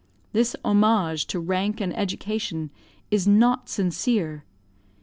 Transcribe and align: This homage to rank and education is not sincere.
This 0.33 0.55
homage 0.65 1.27
to 1.27 1.39
rank 1.39 1.79
and 1.79 1.95
education 1.95 2.71
is 3.11 3.27
not 3.27 3.69
sincere. 3.69 4.45